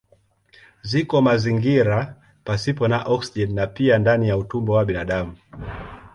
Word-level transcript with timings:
Ziko 0.89 1.17
mazingira 1.27 1.97
pasipo 2.45 2.83
na 2.87 2.99
oksijeni 3.15 3.53
na 3.53 3.67
pia 3.67 3.97
ndani 3.97 4.29
ya 4.29 4.37
utumbo 4.37 4.73
wa 4.73 4.85
binadamu. 4.85 5.37